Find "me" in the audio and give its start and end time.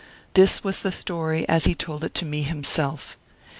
2.25-2.41